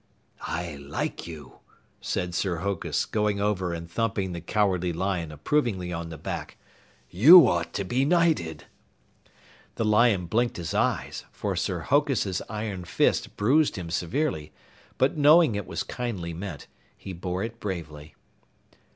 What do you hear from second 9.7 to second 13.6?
The lion blinked his eyes, for Sir Hokus' iron fist